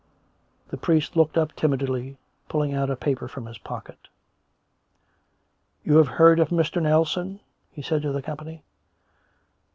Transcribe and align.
The 0.69 0.77
priest 0.77 1.15
looked 1.15 1.37
up 1.37 1.53
timidly, 1.55 2.17
pulling 2.49 2.73
out 2.73 2.89
a 2.89 2.95
paper 2.95 3.27
from 3.27 3.45
his 3.45 3.59
pocket." 3.59 4.07
You 5.85 5.97
have 5.97 6.07
heard 6.07 6.39
of 6.39 6.49
Mr. 6.49 6.81
Nelson?" 6.81 7.39
he 7.75 7.83
said 7.83 8.01
to 8.01 8.11
the 8.11 8.23
com 8.23 8.37
pany. 8.37 8.61